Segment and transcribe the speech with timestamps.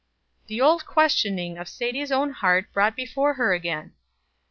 [0.47, 3.93] The old questioning of Sadie's own heart brought before her again!